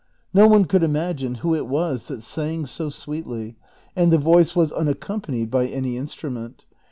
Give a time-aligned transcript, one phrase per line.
[0.33, 3.55] No one coiild imagine who it was that sang so sweetly,
[3.95, 6.65] and the voice was unaccompanied by any instrument.